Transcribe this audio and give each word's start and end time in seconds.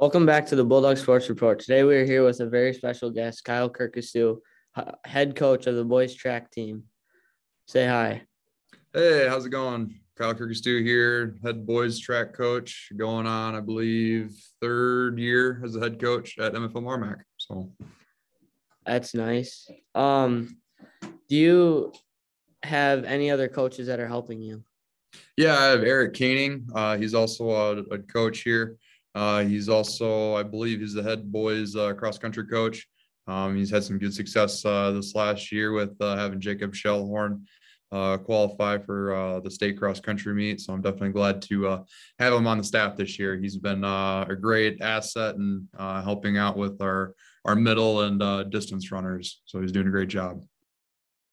Welcome 0.00 0.24
back 0.24 0.46
to 0.46 0.56
the 0.56 0.64
Bulldog 0.64 0.96
Sports 0.96 1.28
Report. 1.28 1.58
Today 1.58 1.84
we 1.84 1.94
are 1.94 2.06
here 2.06 2.24
with 2.24 2.40
a 2.40 2.46
very 2.46 2.72
special 2.72 3.10
guest, 3.10 3.44
Kyle 3.44 3.68
Kirkestue, 3.68 4.38
head 5.04 5.36
coach 5.36 5.66
of 5.66 5.74
the 5.74 5.84
boys 5.84 6.14
track 6.14 6.50
team. 6.50 6.84
Say 7.66 7.86
hi. 7.86 8.22
Hey, 8.94 9.26
how's 9.28 9.44
it 9.44 9.50
going? 9.50 10.00
Kyle 10.16 10.34
Kirkestue 10.34 10.82
here, 10.82 11.36
head 11.44 11.66
boys 11.66 11.98
track 11.98 12.32
coach, 12.32 12.90
going 12.96 13.26
on, 13.26 13.54
I 13.54 13.60
believe, 13.60 14.42
third 14.62 15.18
year 15.18 15.60
as 15.62 15.76
a 15.76 15.80
head 15.80 16.00
coach 16.00 16.38
at 16.38 16.54
MFL 16.54 16.82
Marmac. 16.82 17.20
So 17.36 17.70
that's 18.86 19.12
nice. 19.12 19.68
Um, 19.94 20.56
do 21.28 21.36
you 21.36 21.92
have 22.62 23.04
any 23.04 23.30
other 23.30 23.48
coaches 23.48 23.88
that 23.88 24.00
are 24.00 24.08
helping 24.08 24.40
you? 24.40 24.64
Yeah, 25.36 25.58
I 25.58 25.66
have 25.66 25.82
Eric 25.82 26.14
Caning. 26.14 26.68
Uh, 26.74 26.96
he's 26.96 27.12
also 27.12 27.50
a, 27.50 27.76
a 27.92 27.98
coach 27.98 28.40
here. 28.40 28.78
Uh, 29.14 29.42
he's 29.44 29.68
also, 29.68 30.34
I 30.34 30.42
believe, 30.42 30.80
he's 30.80 30.94
the 30.94 31.02
head 31.02 31.30
boys 31.30 31.74
uh, 31.74 31.92
cross 31.94 32.18
country 32.18 32.46
coach. 32.46 32.86
Um, 33.26 33.56
he's 33.56 33.70
had 33.70 33.84
some 33.84 33.98
good 33.98 34.14
success 34.14 34.64
uh, 34.64 34.92
this 34.92 35.14
last 35.14 35.52
year 35.52 35.72
with 35.72 35.94
uh, 36.00 36.16
having 36.16 36.40
Jacob 36.40 36.72
Shellhorn 36.72 37.42
uh, 37.92 38.18
qualify 38.18 38.78
for 38.78 39.14
uh, 39.14 39.40
the 39.40 39.50
state 39.50 39.78
cross 39.78 40.00
country 40.00 40.32
meet. 40.34 40.60
So 40.60 40.72
I'm 40.72 40.80
definitely 40.80 41.10
glad 41.10 41.42
to 41.42 41.84
have 42.18 42.32
him 42.32 42.46
on 42.46 42.58
the 42.58 42.64
staff 42.64 42.96
this 42.96 43.18
year. 43.18 43.36
He's 43.36 43.56
been 43.56 43.84
a 43.84 44.36
great 44.40 44.80
asset 44.80 45.36
and 45.36 45.68
helping 45.78 46.38
out 46.38 46.56
with 46.56 46.80
our 46.80 47.14
our 47.46 47.56
middle 47.56 48.02
and 48.02 48.50
distance 48.50 48.92
runners. 48.92 49.40
So 49.44 49.60
he's 49.60 49.72
doing 49.72 49.88
a 49.88 49.90
great 49.90 50.08
job. 50.08 50.44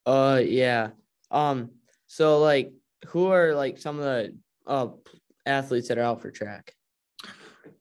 Uh, 0.06 0.42
yeah. 0.44 0.92
Um, 1.30 1.72
so 2.08 2.40
like, 2.40 2.72
who 3.08 3.28
are 3.28 3.54
like 3.54 3.78
some 3.78 4.00
of 4.00 4.06
the 4.06 4.34
athletes 5.46 5.90
that 5.90 5.98
are 5.98 6.04
out 6.04 6.22
for 6.22 6.32
track? 6.32 6.74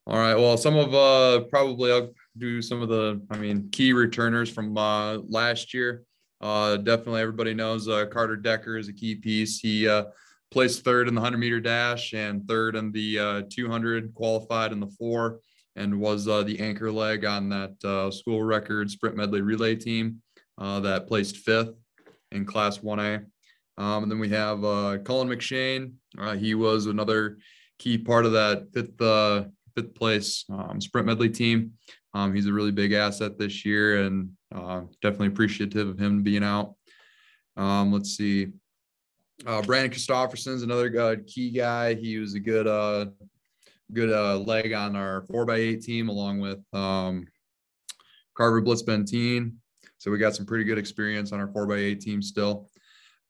All 0.07 0.19
right. 0.19 0.35
Well, 0.35 0.57
some 0.57 0.77
of 0.77 0.95
uh 0.95 1.45
probably 1.49 1.93
I'll 1.93 2.13
do 2.39 2.63
some 2.63 2.83
of 2.83 2.89
the 2.89 3.21
I 3.31 3.39
mean 3.39 3.69
key 3.71 3.93
returners 3.93 4.51
from 4.51 4.77
uh 4.77 5.19
last 5.29 5.75
year. 5.75 6.05
Uh 6.41 6.77
definitely 6.77 7.23
everybody 7.23 7.55
knows 7.55 7.89
uh 7.89 8.07
Carter 8.07 8.37
Decker 8.37 8.79
is 8.79 8.89
a 8.89 8.93
key 8.93 9.15
piece. 9.15 9.59
He 9.59 9.89
uh 9.89 10.05
placed 10.51 10.85
third 10.85 11.09
in 11.09 11.15
the 11.15 11.21
100 11.21 11.39
meter 11.39 11.61
dash 11.61 12.15
and 12.15 12.47
third 12.47 12.77
in 12.77 12.93
the 12.93 13.19
uh 13.19 13.43
200 13.51 14.15
qualified 14.15 14.73
in 14.73 14.81
the 14.81 14.91
4 14.99 15.41
and 15.77 16.01
was 16.01 16.27
uh, 16.27 16.43
the 16.43 16.59
anchor 16.59 16.91
leg 16.91 17.25
on 17.25 17.49
that 17.51 17.85
uh, 17.85 18.11
school 18.11 18.43
record 18.43 18.91
sprint 18.91 19.17
medley 19.17 19.43
relay 19.43 19.77
team 19.77 20.23
uh, 20.59 20.81
that 20.81 21.07
placed 21.07 21.37
fifth 21.37 21.75
in 22.33 22.45
class 22.45 22.79
1A. 22.79 23.25
Um, 23.79 24.03
and 24.03 24.11
then 24.11 24.19
we 24.19 24.31
have 24.31 24.65
uh, 24.65 24.99
Cullen 25.05 25.29
McShane. 25.29 25.93
Uh, 26.19 26.35
he 26.35 26.55
was 26.55 26.87
another 26.87 27.37
key 27.79 27.99
part 27.99 28.25
of 28.25 28.33
that 28.33 28.69
fifth 28.73 29.01
uh, 29.01 29.45
fifth 29.77 29.95
place 29.95 30.45
um, 30.51 30.81
sprint 30.81 31.07
medley 31.07 31.29
team. 31.29 31.73
Um, 32.15 32.35
he's 32.35 32.47
a 32.47 32.53
really 32.53 32.73
big 32.73 32.93
asset 32.93 33.39
this 33.39 33.65
year 33.65 34.05
and 34.05 34.31
uh, 34.55 34.83
definitely 35.03 35.29
appreciative 35.29 35.89
of 35.89 35.99
him 35.99 36.23
being 36.23 36.43
out. 36.43 36.75
Um, 37.57 37.93
let's 37.93 38.17
see. 38.17 38.49
Uh, 39.47 39.61
Brandon 39.61 39.91
Christofferson's 39.91 40.63
another 40.63 40.99
uh, 40.99 41.17
key 41.27 41.51
guy. 41.51 41.95
He 41.95 42.19
was 42.19 42.35
a 42.35 42.41
good 42.41 42.67
uh, 42.67 43.07
good 43.93 44.11
uh, 44.11 44.39
leg 44.39 44.73
on 44.73 44.97
our 44.97 45.23
four 45.23 45.45
by 45.45 45.57
eight 45.57 45.83
team 45.83 46.09
along 46.09 46.41
with 46.41 46.59
um, 46.73 47.27
Carver 48.35 48.63
Blitz 48.63 48.83
Bentine. 48.83 49.53
So 49.99 50.11
we 50.11 50.19
got 50.19 50.35
some 50.35 50.47
pretty 50.47 50.65
good 50.65 50.79
experience 50.79 51.33
on 51.33 51.41
our 51.41 51.49
four 51.49 51.67
by 51.67 51.77
eight 51.77 52.01
team 52.01 52.23
still. 52.23 52.71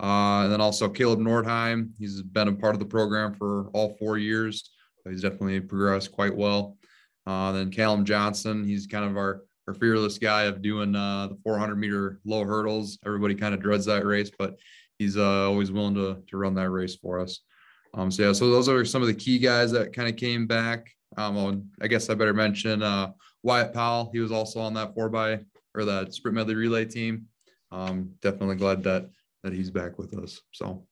Uh, 0.01 0.45
and 0.45 0.53
then 0.53 0.61
also 0.61 0.89
Caleb 0.89 1.21
Nordheim. 1.21 1.91
He's 1.99 2.23
been 2.23 2.49
a 2.49 2.53
part 2.53 2.75
of 2.75 2.81
the 2.81 2.87
program 2.87 3.35
for 3.35 3.69
all 3.73 3.97
four 3.99 4.19
years 4.19 4.71
he's 5.11 5.23
definitely 5.23 5.61
progressed 5.61 6.13
quite 6.13 6.35
well. 6.35 6.77
Uh, 7.27 7.53
then 7.53 7.71
Callum 7.71 8.05
Johnson, 8.05 8.65
he's 8.65 8.87
kind 8.87 9.05
of 9.05 9.17
our, 9.17 9.43
our 9.67 9.75
fearless 9.75 10.19
guy 10.19 10.45
of 10.45 10.63
doing 10.63 10.95
uh, 10.95 11.29
the 11.29 11.39
400 11.43 11.77
meter 11.77 12.21
low 12.25 12.45
hurdles. 12.45 12.99
Everybody 13.05 13.35
kind 13.35 13.55
of 13.55 13.61
dreads 13.61 13.85
that 13.87 14.05
race, 14.05 14.31
but 14.39 14.57
he's 14.99 15.17
uh, 15.17 15.49
always 15.49 15.73
willing 15.73 15.95
to, 15.95 16.23
to 16.29 16.37
run 16.37 16.55
that 16.55 16.71
race 16.71 16.95
for 16.97 17.19
us. 17.19 17.41
Um, 17.95 18.11
so 18.11 18.27
yeah, 18.27 18.33
so 18.33 18.51
those 18.51 18.69
are 18.69 18.85
some 18.85 19.03
of 19.03 19.09
the 19.09 19.15
key 19.15 19.39
guys 19.39 19.73
that 19.73 19.93
kind 19.93 20.09
of 20.09 20.17
came 20.17 20.47
back. 20.47 20.91
Um, 21.17 21.71
I 21.81 21.87
guess 21.87 22.11
I 22.11 22.15
better 22.15 22.35
mention 22.35 22.83
uh, 22.83 23.13
Wyatt 23.43 23.73
Powell. 23.73 24.11
He 24.13 24.21
was 24.21 24.33
also 24.33 24.61
on 24.61 24.75
that 24.75 24.95
four 24.95 25.09
by 25.09 25.41
or 25.75 25.85
that 25.85 26.13
sprint 26.13 26.35
medley 26.35 26.55
relay 26.55 26.85
team. 26.85 27.27
Um, 27.73 28.13
definitely 28.21 28.57
glad 28.57 28.83
that 28.85 29.09
that 29.43 29.53
he's 29.53 29.71
back 29.71 29.99
with 29.99 30.19
us. 30.19 30.41
So, 30.53 30.87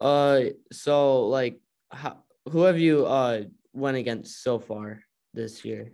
uh, 0.00 0.40
so 0.70 1.26
like, 1.26 1.60
how 1.90 2.18
who 2.48 2.62
have 2.62 2.78
you 2.78 3.06
uh 3.06 3.42
went 3.72 3.96
against 3.96 4.42
so 4.42 4.58
far 4.58 5.00
this 5.34 5.64
year? 5.64 5.92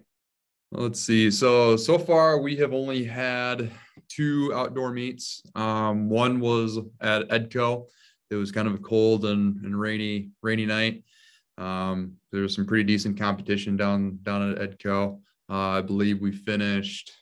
Let's 0.73 1.01
see. 1.01 1.31
So 1.31 1.77
so 1.77 1.99
far 1.99 2.39
we 2.39 2.57
have 2.57 2.73
only 2.73 3.05
had 3.05 3.71
two 4.09 4.53
outdoor 4.55 4.93
meets. 4.93 5.43
Um, 5.55 6.09
one 6.09 6.41
was 6.41 6.79
at 7.01 7.29
Edco. 7.29 7.87
It 8.31 8.37
was 8.37 8.51
kind 8.51 8.67
of 8.67 8.75
a 8.75 8.79
cold 8.79 9.25
and, 9.25 9.65
and 9.65 9.79
rainy 9.79 10.31
rainy 10.43 10.67
night. 10.67 11.05
Um, 11.59 12.15
there 12.33 12.43
was 12.43 12.55
some 12.55 12.67
pretty 12.67 12.85
decent 12.85 13.19
competition 13.19 13.77
down 13.77 14.19
down 14.23 14.53
at 14.53 14.59
Edco. 14.59 15.21
Uh, 15.49 15.79
I 15.79 15.83
believe 15.83 16.21
we 16.21 16.33
finished 16.33 17.13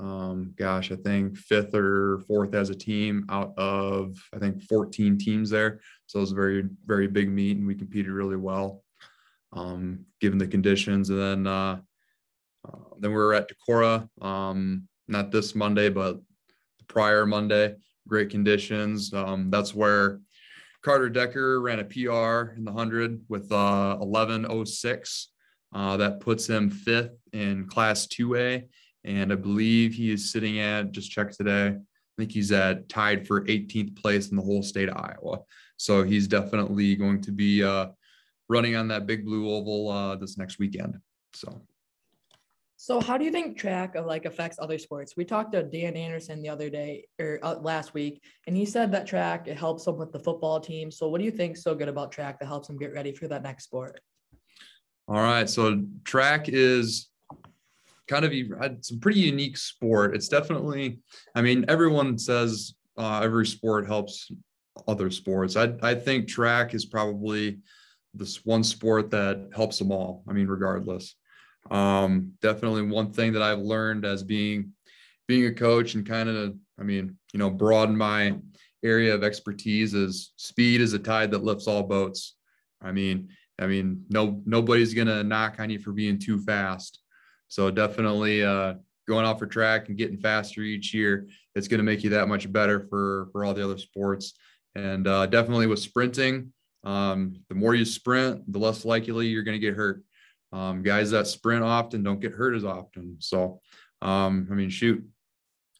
um, 0.00 0.54
gosh, 0.56 0.90
I 0.90 0.96
think 0.96 1.36
fifth 1.36 1.74
or 1.74 2.20
fourth 2.26 2.54
as 2.54 2.70
a 2.70 2.74
team 2.74 3.26
out 3.28 3.56
of 3.56 4.16
I 4.34 4.38
think 4.38 4.62
14 4.62 5.18
teams 5.18 5.50
there. 5.50 5.80
So 6.06 6.18
it 6.18 6.22
was 6.22 6.32
a 6.32 6.36
very, 6.36 6.64
very 6.84 7.06
big 7.06 7.30
meet 7.30 7.56
and 7.56 7.66
we 7.66 7.74
competed 7.74 8.10
really 8.10 8.36
well, 8.36 8.82
um, 9.52 10.04
given 10.20 10.38
the 10.38 10.48
conditions. 10.48 11.10
And 11.10 11.18
then 11.20 11.46
uh, 11.46 11.80
uh, 12.66 12.78
then 12.98 13.10
we 13.10 13.16
were 13.16 13.34
at 13.34 13.48
Decorah, 13.48 14.08
um, 14.22 14.88
not 15.06 15.30
this 15.30 15.54
Monday, 15.54 15.90
but 15.90 16.20
the 16.78 16.84
prior 16.84 17.24
Monday. 17.24 17.74
Great 18.08 18.30
conditions. 18.30 19.14
Um, 19.14 19.48
that's 19.50 19.74
where 19.74 20.20
Carter 20.82 21.08
Decker 21.08 21.60
ran 21.60 21.78
a 21.78 21.84
PR 21.84 22.52
in 22.56 22.64
the 22.64 22.72
100 22.72 23.24
with 23.28 23.50
uh, 23.50 23.96
1106. 23.96 25.28
Uh, 25.72 25.96
that 25.96 26.20
puts 26.20 26.46
him 26.46 26.70
fifth 26.70 27.16
in 27.32 27.66
Class 27.66 28.06
2A 28.06 28.64
and 29.04 29.32
I 29.32 29.36
believe 29.36 29.94
he 29.94 30.12
is 30.12 30.32
sitting 30.32 30.60
at 30.60 30.92
just 30.92 31.10
check 31.10 31.30
today. 31.30 31.68
I 31.68 32.14
think 32.16 32.32
he's 32.32 32.52
at 32.52 32.88
tied 32.88 33.26
for 33.26 33.44
18th 33.44 33.96
place 33.96 34.30
in 34.30 34.36
the 34.36 34.42
whole 34.42 34.62
state 34.62 34.88
of 34.88 34.96
Iowa. 34.96 35.40
So 35.76 36.02
he's 36.02 36.28
definitely 36.28 36.94
going 36.94 37.20
to 37.22 37.32
be 37.32 37.62
uh, 37.62 37.88
running 38.48 38.76
on 38.76 38.88
that 38.88 39.06
big 39.06 39.24
blue 39.24 39.50
oval 39.50 39.90
uh, 39.90 40.16
this 40.16 40.38
next 40.38 40.58
weekend. 40.58 40.98
So. 41.34 41.62
So 42.76 43.00
how 43.00 43.16
do 43.16 43.24
you 43.24 43.30
think 43.30 43.56
track 43.56 43.94
of 43.94 44.04
like 44.04 44.26
affects 44.26 44.58
other 44.60 44.78
sports? 44.78 45.14
We 45.16 45.24
talked 45.24 45.52
to 45.52 45.62
Dan 45.62 45.96
Anderson 45.96 46.42
the 46.42 46.50
other 46.50 46.68
day 46.68 47.06
or 47.18 47.38
uh, 47.42 47.54
last 47.54 47.94
week, 47.94 48.22
and 48.46 48.54
he 48.54 48.66
said 48.66 48.92
that 48.92 49.06
track 49.06 49.48
it 49.48 49.56
helps 49.56 49.86
him 49.86 49.96
with 49.96 50.12
the 50.12 50.18
football 50.18 50.60
team. 50.60 50.90
So 50.90 51.08
what 51.08 51.18
do 51.18 51.24
you 51.24 51.30
think 51.30 51.56
so 51.56 51.74
good 51.74 51.88
about 51.88 52.12
track 52.12 52.38
that 52.40 52.46
helps 52.46 52.68
him 52.68 52.76
get 52.76 52.92
ready 52.92 53.12
for 53.12 53.26
that 53.28 53.42
next 53.42 53.64
sport? 53.64 54.00
All 55.08 55.16
right, 55.16 55.48
so 55.48 55.82
track 56.04 56.48
is 56.48 57.08
kind 58.08 58.24
of 58.24 58.32
had 58.60 58.84
some 58.84 59.00
pretty 59.00 59.20
unique 59.20 59.56
sport. 59.56 60.14
It's 60.14 60.28
definitely, 60.28 61.00
I 61.34 61.42
mean, 61.42 61.64
everyone 61.68 62.18
says 62.18 62.74
uh, 62.96 63.20
every 63.22 63.46
sport 63.46 63.86
helps 63.86 64.30
other 64.88 65.10
sports. 65.10 65.56
I, 65.56 65.74
I 65.82 65.94
think 65.94 66.28
track 66.28 66.74
is 66.74 66.84
probably 66.84 67.58
this 68.12 68.44
one 68.44 68.62
sport 68.62 69.10
that 69.10 69.50
helps 69.54 69.78
them 69.78 69.90
all. 69.90 70.22
I 70.28 70.32
mean, 70.32 70.46
regardless. 70.46 71.16
Um, 71.70 72.32
definitely 72.42 72.82
one 72.82 73.12
thing 73.12 73.32
that 73.32 73.42
I've 73.42 73.60
learned 73.60 74.04
as 74.04 74.22
being 74.22 74.72
being 75.26 75.46
a 75.46 75.54
coach 75.54 75.94
and 75.94 76.06
kind 76.06 76.28
of, 76.28 76.54
I 76.78 76.82
mean, 76.82 77.16
you 77.32 77.38
know, 77.38 77.48
broaden 77.48 77.96
my 77.96 78.36
area 78.84 79.14
of 79.14 79.24
expertise 79.24 79.94
is 79.94 80.32
speed 80.36 80.82
is 80.82 80.92
a 80.92 80.98
tide 80.98 81.30
that 81.30 81.42
lifts 81.42 81.66
all 81.66 81.82
boats. 81.82 82.36
I 82.82 82.92
mean, 82.92 83.30
I 83.58 83.66
mean, 83.66 84.04
no 84.10 84.42
nobody's 84.44 84.92
gonna 84.94 85.24
knock 85.24 85.56
on 85.58 85.70
you 85.70 85.78
for 85.78 85.92
being 85.92 86.18
too 86.18 86.38
fast. 86.40 87.00
So 87.48 87.70
definitely 87.70 88.44
uh, 88.44 88.74
going 89.06 89.26
off 89.26 89.38
for 89.38 89.46
track 89.46 89.88
and 89.88 89.98
getting 89.98 90.18
faster 90.18 90.62
each 90.62 90.92
year, 90.94 91.28
it's 91.54 91.68
going 91.68 91.78
to 91.78 91.84
make 91.84 92.02
you 92.02 92.10
that 92.10 92.28
much 92.28 92.50
better 92.52 92.86
for 92.88 93.28
for 93.32 93.44
all 93.44 93.54
the 93.54 93.64
other 93.64 93.78
sports. 93.78 94.34
And 94.74 95.06
uh, 95.06 95.26
definitely 95.26 95.66
with 95.66 95.78
sprinting, 95.78 96.52
um, 96.84 97.40
the 97.48 97.54
more 97.54 97.74
you 97.74 97.84
sprint, 97.84 98.50
the 98.52 98.58
less 98.58 98.84
likely 98.84 99.28
you're 99.28 99.44
going 99.44 99.60
to 99.60 99.66
get 99.66 99.76
hurt. 99.76 100.02
Um, 100.52 100.82
guys 100.82 101.10
that 101.10 101.26
sprint 101.26 101.64
often 101.64 102.02
don't 102.02 102.20
get 102.20 102.32
hurt 102.32 102.54
as 102.54 102.64
often. 102.64 103.16
So, 103.18 103.60
um, 104.02 104.48
I 104.50 104.54
mean, 104.54 104.70
shoot, 104.70 105.04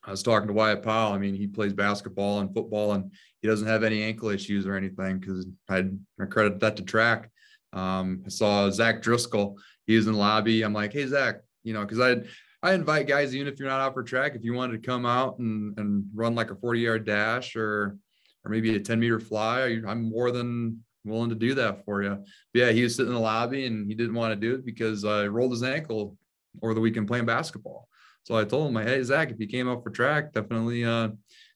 I 0.05 0.11
was 0.11 0.23
talking 0.23 0.49
to 0.49 0.55
Wyatt 0.55 0.83
Powell. 0.83 1.13
I 1.13 1.19
mean, 1.19 1.35
he 1.35 1.47
plays 1.47 1.73
basketball 1.73 2.41
and 2.41 2.53
football, 2.53 2.93
and 2.93 3.13
he 3.41 3.49
doesn't 3.49 3.69
have 3.69 3.85
any 3.85 4.03
ankle 4.03 4.31
issues 4.31 4.67
or 4.67 4.77
anything 4.77 5.19
because 5.19 5.47
I, 5.69 5.87
credit 6.27 6.61
that 6.61 6.77
to 6.77 6.83
track. 6.83 7.31
Um, 7.73 8.23
I 8.27 8.29
saw 8.29 8.71
Zach 8.71 9.03
Driscoll. 9.03 9.59
He 9.87 9.97
was 9.97 10.07
in 10.07 10.13
the 10.15 10.19
lobby. 10.19 10.63
I'm 10.63 10.73
like, 10.73 10.93
hey, 10.93 11.07
Zach, 11.07 11.41
you 11.65 11.73
know, 11.73 11.85
because 11.85 12.01
I 12.01 12.23
I 12.63 12.75
invite 12.75 13.09
guys 13.09 13.35
even 13.35 13.49
if 13.49 13.59
you're 13.59 13.69
not 13.69 13.81
out 13.81 13.95
for 13.95 14.03
track, 14.03 14.35
if 14.35 14.45
you 14.45 14.55
wanted 14.55 14.81
to 14.81 14.87
come 14.87 15.05
out 15.05 15.39
and 15.39 15.77
and 15.79 16.05
run 16.15 16.35
like 16.35 16.51
a 16.51 16.57
40 16.57 16.81
yard 16.81 17.05
dash 17.05 17.57
or 17.57 17.99
or 18.45 18.51
maybe 18.51 18.77
a 18.77 18.81
10 18.81 19.01
meter 19.01 19.19
fly, 19.19 19.81
I'm 19.87 20.11
more 20.11 20.31
than 20.31 20.85
willing 21.05 21.31
to 21.31 21.35
do 21.35 21.55
that 21.55 21.85
for 21.85 22.03
you. 22.03 22.11
But 22.11 22.27
yeah, 22.59 22.71
he 22.71 22.83
was 22.83 22.95
sitting 22.95 23.11
in 23.11 23.15
the 23.15 23.21
lobby 23.21 23.67
and 23.67 23.89
he 23.89 23.95
didn't 23.95 24.15
want 24.15 24.33
to 24.33 24.37
do 24.37 24.55
it 24.55 24.65
because 24.65 25.05
I 25.05 25.27
rolled 25.27 25.51
his 25.51 25.63
ankle 25.63 26.17
over 26.63 26.75
the 26.75 26.81
weekend 26.81 27.09
playing 27.09 27.27
basketball. 27.27 27.89
So 28.23 28.37
I 28.37 28.45
told 28.45 28.75
him, 28.75 28.83
hey, 28.83 29.03
Zach, 29.03 29.31
if 29.31 29.39
you 29.39 29.47
came 29.47 29.69
up 29.69 29.83
for 29.83 29.91
track, 29.91 30.33
definitely 30.33 30.85
uh, 30.85 31.09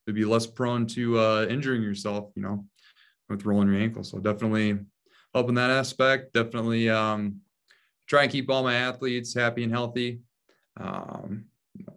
would 0.06 0.14
be 0.14 0.25
less 0.25 0.46
prone 0.46 0.87
to 0.88 1.19
uh, 1.19 1.46
injuring 1.49 1.82
yourself, 1.82 2.31
you 2.34 2.43
know, 2.43 2.66
with 3.28 3.46
rolling 3.46 3.69
your 3.69 3.81
ankle. 3.81 4.04
So 4.04 4.19
definitely 4.19 4.78
helping 5.34 5.54
that 5.54 5.70
aspect. 5.70 6.34
Definitely 6.34 6.90
um, 6.90 7.40
try 8.08 8.22
and 8.22 8.32
keep 8.32 8.50
all 8.50 8.62
my 8.62 8.75
athletes 8.75 9.34
happy 9.34 9.62
and 9.62 9.72
healthy. 9.72 10.20
Um, 10.78 11.44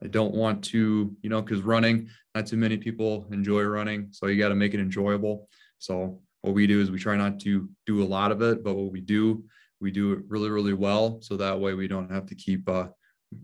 I 0.04 0.08
don't 0.08 0.34
want 0.34 0.64
to, 0.66 1.16
you 1.22 1.30
know, 1.30 1.42
because 1.42 1.62
running, 1.62 2.10
not 2.36 2.46
too 2.48 2.58
many 2.58 2.78
people 2.78 3.28
enjoy 3.32 3.64
running. 3.64 4.10
So 4.12 4.28
you 4.28 4.38
got 4.40 4.50
to 4.50 4.56
make 4.56 4.74
it 4.74 4.80
enjoyable. 4.80 5.48
So 5.80 6.22
what 6.42 6.54
we 6.54 6.68
do 6.68 6.82
is 6.82 6.92
we 6.92 7.00
try 7.00 7.16
not 7.16 7.40
to 7.42 7.70
do 7.86 8.04
a 8.04 8.06
lot 8.06 8.32
of 8.32 8.42
it, 8.42 8.64
but 8.64 8.76
what 8.76 8.92
we 8.92 9.02
do, 9.02 9.44
we 9.80 9.92
do 9.92 10.14
it 10.14 10.20
really, 10.28 10.50
really 10.50 10.74
well. 10.74 11.22
So 11.22 11.38
that 11.38 11.60
way 11.60 11.74
we 11.74 11.88
don't 11.88 12.12
have 12.12 12.26
to 12.28 12.36
keep 12.36 12.68
uh, 12.70 12.88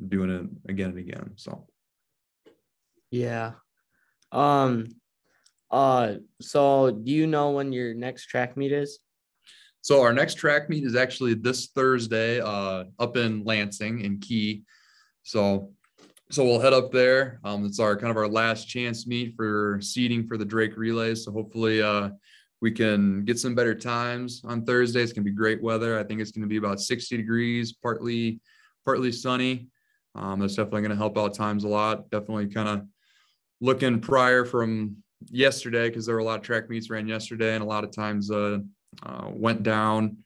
doing 0.08 0.30
it 0.30 0.70
again 0.70 0.90
and 0.90 1.00
again. 1.00 1.32
So, 1.36 1.68
yeah. 3.10 3.54
Um, 4.32 4.88
uh, 5.72 6.16
so 6.42 6.92
do 6.92 7.12
you 7.12 7.28
know 7.28 7.52
when 7.52 7.72
your 7.74 7.94
next 7.94 8.26
track 8.26 8.58
meet 8.58 8.72
is? 8.72 9.00
So 9.88 10.02
our 10.02 10.12
next 10.12 10.34
track 10.34 10.70
meet 10.70 10.84
is 10.84 10.98
actually 10.98 11.34
this 11.34 11.68
Thursday, 11.68 12.42
uh, 12.42 12.84
up 13.00 13.16
in 13.16 13.46
Lansing 13.46 14.02
in 14.02 14.20
Kee. 14.20 14.64
So, 15.24 15.72
so 16.30 16.44
we'll 16.44 16.60
head 16.60 16.74
up 16.74 16.92
there. 16.92 17.40
Um, 17.46 17.66
it's 17.66 17.80
our 17.80 17.96
kind 17.96 18.12
of 18.12 18.18
our 18.18 18.28
last 18.28 18.66
chance 18.66 19.08
meet 19.08 19.34
for 19.38 19.80
seeding 19.82 20.28
for 20.28 20.38
the 20.38 20.44
Drake 20.44 20.76
relays. 20.76 21.24
So 21.24 21.32
hopefully, 21.32 21.82
uh, 21.82 22.10
we 22.60 22.70
can 22.70 23.24
get 23.24 23.40
some 23.40 23.56
better 23.56 23.74
times 23.74 24.42
on 24.44 24.66
Thursday. 24.66 25.02
It's 25.02 25.14
gonna 25.14 25.24
be 25.24 25.32
great 25.32 25.64
weather. 25.64 25.98
I 25.98 26.04
think 26.04 26.20
it's 26.20 26.32
gonna 26.32 26.48
be 26.48 26.58
about 26.58 26.82
60 26.82 27.16
degrees, 27.16 27.72
partly, 27.72 28.42
partly 28.84 29.14
sunny. 29.14 29.70
Um, 30.16 30.42
that's 30.42 30.56
definitely 30.56 30.82
gonna 30.82 30.98
help 30.98 31.18
out 31.18 31.34
times 31.34 31.64
a 31.64 31.70
lot. 31.70 32.10
Definitely 32.10 32.48
kind 32.48 32.68
of 32.68 32.86
looking 33.62 34.02
prior 34.02 34.44
from 34.44 34.98
yesterday 35.30 35.88
because 35.88 36.06
there 36.06 36.16
were 36.16 36.20
a 36.20 36.26
lot 36.26 36.40
of 36.40 36.46
track 36.46 36.70
meets 36.70 36.90
ran 36.90 37.08
yesterday 37.08 37.56
and 37.56 37.64
a 37.64 37.68
lot 37.68 37.86
of 37.86 37.92
times 37.92 38.30
uh, 38.30 38.58
uh, 39.04 39.30
went 39.32 39.64
down. 39.64 40.18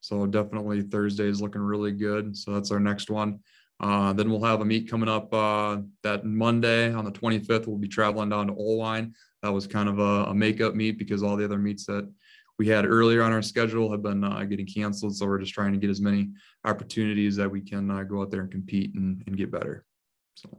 So 0.00 0.26
definitely 0.26 0.82
Thursday 0.82 1.28
is 1.28 1.42
looking 1.42 1.60
really 1.60 1.92
good. 1.92 2.36
So 2.36 2.52
that's 2.52 2.70
our 2.70 2.80
next 2.80 3.10
one. 3.10 3.40
Uh, 3.80 4.12
then 4.12 4.30
we'll 4.30 4.44
have 4.44 4.60
a 4.60 4.64
meet 4.64 4.90
coming 4.90 5.08
up 5.08 5.32
uh, 5.32 5.78
that 6.02 6.24
Monday 6.24 6.92
on 6.92 7.04
the 7.04 7.12
25th. 7.12 7.66
We'll 7.66 7.78
be 7.78 7.88
traveling 7.88 8.28
down 8.28 8.48
to 8.48 8.52
Oelwein. 8.52 9.12
That 9.42 9.52
was 9.52 9.66
kind 9.66 9.88
of 9.88 9.98
a, 9.98 10.24
a 10.30 10.34
makeup 10.34 10.74
meet 10.74 10.98
because 10.98 11.22
all 11.22 11.36
the 11.36 11.44
other 11.44 11.58
meets 11.58 11.86
that 11.86 12.10
we 12.58 12.68
had 12.68 12.84
earlier 12.84 13.22
on 13.22 13.32
our 13.32 13.40
schedule 13.40 13.90
have 13.90 14.02
been 14.02 14.22
uh, 14.22 14.44
getting 14.44 14.66
canceled. 14.66 15.16
So 15.16 15.26
we're 15.26 15.38
just 15.38 15.54
trying 15.54 15.72
to 15.72 15.78
get 15.78 15.88
as 15.88 16.02
many 16.02 16.28
opportunities 16.66 17.36
that 17.36 17.50
we 17.50 17.62
can 17.62 17.90
uh, 17.90 18.02
go 18.02 18.20
out 18.20 18.30
there 18.30 18.42
and 18.42 18.50
compete 18.50 18.94
and, 18.94 19.22
and 19.26 19.34
get 19.34 19.50
better. 19.50 19.86
So, 20.34 20.58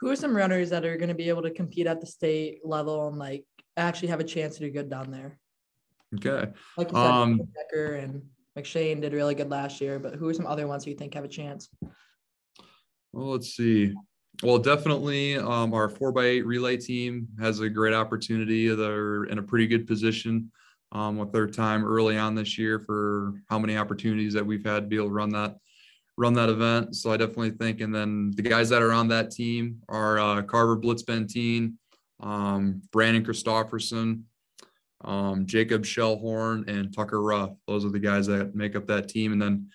who 0.00 0.10
are 0.10 0.16
some 0.16 0.36
runners 0.36 0.68
that 0.68 0.84
are 0.84 0.98
going 0.98 1.08
to 1.08 1.14
be 1.14 1.30
able 1.30 1.42
to 1.42 1.50
compete 1.50 1.86
at 1.86 2.02
the 2.02 2.06
state 2.06 2.60
level 2.62 3.08
and 3.08 3.16
like 3.16 3.46
actually 3.78 4.08
have 4.08 4.20
a 4.20 4.24
chance 4.24 4.58
to 4.58 4.64
do 4.64 4.70
good 4.70 4.90
down 4.90 5.10
there? 5.10 5.38
Okay. 6.16 6.50
Like 6.76 6.90
you 6.90 6.96
said, 6.96 7.06
um, 7.06 7.40
Decker 7.54 7.94
and 7.94 8.22
McShane 8.56 9.00
did 9.00 9.12
really 9.12 9.34
good 9.34 9.50
last 9.50 9.80
year, 9.80 9.98
but 9.98 10.14
who 10.14 10.28
are 10.28 10.34
some 10.34 10.46
other 10.46 10.66
ones 10.66 10.86
you 10.86 10.94
think 10.94 11.14
have 11.14 11.24
a 11.24 11.28
chance? 11.28 11.68
Well, 13.12 13.30
let's 13.32 13.54
see. 13.54 13.94
Well, 14.42 14.58
definitely 14.58 15.36
um, 15.36 15.74
our 15.74 15.88
four 15.88 16.12
by 16.12 16.24
eight 16.24 16.46
relay 16.46 16.76
team 16.76 17.28
has 17.40 17.60
a 17.60 17.68
great 17.68 17.94
opportunity. 17.94 18.68
They're 18.68 19.24
in 19.24 19.38
a 19.38 19.42
pretty 19.42 19.66
good 19.66 19.86
position 19.86 20.50
um, 20.92 21.18
with 21.18 21.32
their 21.32 21.48
time 21.48 21.84
early 21.84 22.16
on 22.16 22.34
this 22.34 22.56
year 22.56 22.78
for 22.78 23.34
how 23.48 23.58
many 23.58 23.76
opportunities 23.76 24.32
that 24.34 24.46
we've 24.46 24.64
had 24.64 24.84
to 24.84 24.86
be 24.86 24.96
able 24.96 25.08
to 25.08 25.14
run 25.14 25.30
that 25.30 25.56
run 26.16 26.34
that 26.34 26.48
event. 26.48 26.96
So 26.96 27.12
I 27.12 27.16
definitely 27.16 27.52
think, 27.52 27.80
and 27.80 27.94
then 27.94 28.32
the 28.34 28.42
guys 28.42 28.68
that 28.70 28.82
are 28.82 28.92
on 28.92 29.06
that 29.08 29.30
team 29.30 29.80
are 29.88 30.18
uh, 30.18 30.42
Carver 30.42 30.76
Blitzbentine, 30.76 31.74
um, 32.20 32.82
Brandon 32.90 33.24
Christofferson, 33.24 34.22
um, 35.04 35.46
Jacob 35.46 35.84
Shellhorn, 35.84 36.68
and 36.68 36.94
Tucker 36.94 37.22
Ruff. 37.22 37.50
Those 37.66 37.84
are 37.84 37.90
the 37.90 37.98
guys 37.98 38.26
that 38.26 38.54
make 38.54 38.76
up 38.76 38.86
that 38.88 39.08
team. 39.08 39.32
And 39.32 39.40
then, 39.40 39.68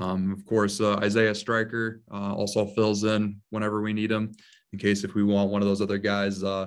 um, 0.00 0.32
of 0.32 0.44
course, 0.44 0.80
uh, 0.80 0.96
Isaiah 0.96 1.34
Stryker 1.34 2.02
uh, 2.12 2.34
also 2.34 2.66
fills 2.66 3.04
in 3.04 3.40
whenever 3.50 3.80
we 3.80 3.92
need 3.92 4.10
him 4.10 4.32
in 4.72 4.78
case 4.78 5.04
if 5.04 5.14
we 5.14 5.22
want 5.22 5.50
one 5.50 5.62
of 5.62 5.68
those 5.68 5.80
other 5.80 5.98
guys 5.98 6.42
uh, 6.42 6.66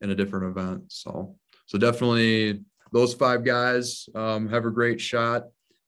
in 0.00 0.10
a 0.10 0.14
different 0.14 0.56
event. 0.56 0.84
So, 0.88 1.34
so 1.66 1.78
definitely 1.78 2.62
those 2.92 3.14
five 3.14 3.44
guys 3.44 4.08
um, 4.14 4.48
have 4.48 4.64
a 4.64 4.70
great 4.70 5.00
shot. 5.00 5.44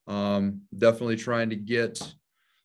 Um, 0.07 0.63
definitely 0.77 1.17
trying 1.17 1.51
to 1.51 1.57
get 1.57 2.03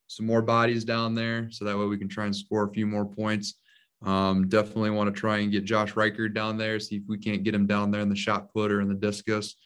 some 0.08 0.26
more 0.26 0.42
bodies 0.42 0.84
down 0.84 1.14
there 1.14 1.48
so 1.50 1.64
that 1.64 1.78
way 1.78 1.86
we 1.86 1.98
can 1.98 2.08
try 2.08 2.24
and 2.24 2.34
score 2.34 2.64
a 2.64 2.72
few 2.72 2.86
more 2.86 3.04
points. 3.04 3.54
Um, 4.04 4.48
definitely 4.48 4.90
want 4.90 5.12
to 5.12 5.18
try 5.18 5.38
and 5.38 5.50
get 5.50 5.64
Josh 5.64 5.94
Reichard 5.94 6.34
down 6.34 6.58
there, 6.58 6.78
see 6.78 6.96
if 6.96 7.02
we 7.08 7.18
can't 7.18 7.42
get 7.42 7.54
him 7.54 7.66
down 7.66 7.90
there 7.90 8.02
in 8.02 8.08
the 8.08 8.16
shot 8.16 8.52
put 8.52 8.70
or 8.70 8.80
in 8.80 8.88
the 8.88 8.94
discus. 8.94 9.56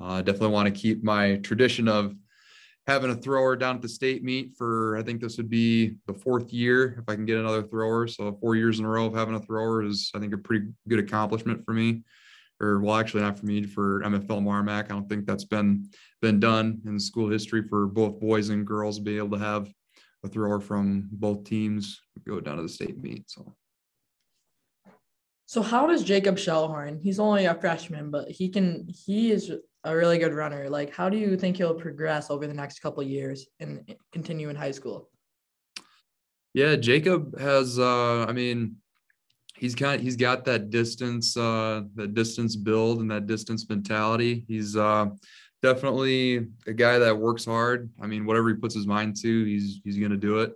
Uh, 0.00 0.22
definitely 0.22 0.48
want 0.48 0.66
to 0.72 0.80
keep 0.80 1.04
my 1.04 1.36
tradition 1.36 1.86
of 1.88 2.14
having 2.86 3.10
a 3.10 3.14
thrower 3.14 3.56
down 3.56 3.76
at 3.76 3.82
the 3.82 3.88
state 3.88 4.22
meet 4.22 4.54
for 4.56 4.96
I 4.96 5.02
think 5.02 5.20
this 5.20 5.36
would 5.38 5.48
be 5.48 5.94
the 6.06 6.14
fourth 6.14 6.52
year 6.52 6.96
if 6.98 7.04
I 7.08 7.14
can 7.14 7.24
get 7.24 7.38
another 7.38 7.62
thrower. 7.62 8.06
So 8.06 8.36
four 8.40 8.56
years 8.56 8.78
in 8.78 8.84
a 8.84 8.88
row 8.88 9.06
of 9.06 9.14
having 9.14 9.34
a 9.34 9.40
thrower 9.40 9.82
is 9.82 10.10
I 10.14 10.18
think 10.18 10.34
a 10.34 10.38
pretty 10.38 10.66
good 10.88 10.98
accomplishment 10.98 11.64
for 11.64 11.72
me. 11.72 12.02
Or 12.60 12.80
well, 12.80 12.96
actually 12.96 13.22
not 13.22 13.38
for 13.38 13.46
me, 13.46 13.64
for 13.64 14.00
MFL 14.02 14.42
Marmac. 14.42 14.84
I 14.84 14.88
don't 14.88 15.08
think 15.08 15.26
that's 15.26 15.44
been 15.44 15.88
been 16.22 16.38
done 16.38 16.80
in 16.86 17.00
school 17.00 17.28
history 17.28 17.66
for 17.68 17.86
both 17.86 18.20
boys 18.20 18.50
and 18.50 18.66
girls 18.66 18.98
to 18.98 19.02
be 19.02 19.18
able 19.18 19.36
to 19.38 19.44
have 19.44 19.68
a 20.22 20.28
thrower 20.28 20.60
from 20.60 21.08
both 21.12 21.44
teams 21.44 22.00
go 22.26 22.40
down 22.40 22.56
to 22.56 22.62
the 22.62 22.68
state 22.68 22.96
meet. 23.02 23.28
So 23.30 23.54
so 25.46 25.62
how 25.62 25.86
does 25.86 26.02
Jacob 26.02 26.36
Shellhorn? 26.36 27.00
He's 27.00 27.18
only 27.18 27.44
a 27.46 27.54
freshman, 27.54 28.10
but 28.10 28.30
he 28.30 28.48
can 28.48 28.86
he 28.88 29.30
is 29.30 29.52
a 29.84 29.94
really 29.94 30.18
good 30.18 30.32
runner. 30.32 30.70
Like, 30.70 30.94
how 30.94 31.08
do 31.08 31.18
you 31.18 31.36
think 31.36 31.56
he'll 31.58 31.74
progress 31.74 32.30
over 32.30 32.46
the 32.46 32.54
next 32.54 32.80
couple 32.80 33.02
years 33.02 33.46
and 33.60 33.94
continue 34.12 34.48
in 34.48 34.56
high 34.56 34.70
school? 34.70 35.10
Yeah, 36.54 36.76
Jacob 36.76 37.38
has 37.38 37.78
uh 37.78 38.24
I 38.26 38.32
mean, 38.32 38.76
he's 39.56 39.74
kind 39.74 39.96
of, 39.96 40.00
he's 40.00 40.16
got 40.16 40.44
that 40.46 40.70
distance, 40.70 41.36
uh 41.36 41.82
that 41.96 42.14
distance 42.14 42.56
build 42.56 43.00
and 43.00 43.10
that 43.10 43.26
distance 43.26 43.68
mentality. 43.68 44.44
He's 44.48 44.76
uh 44.76 45.06
definitely 45.62 46.46
a 46.66 46.72
guy 46.72 46.98
that 46.98 47.18
works 47.18 47.44
hard. 47.44 47.90
I 48.00 48.06
mean, 48.06 48.24
whatever 48.24 48.48
he 48.48 48.54
puts 48.54 48.74
his 48.74 48.86
mind 48.86 49.16
to, 49.22 49.44
he's 49.44 49.80
he's 49.84 49.98
gonna 49.98 50.16
do 50.16 50.38
it. 50.38 50.54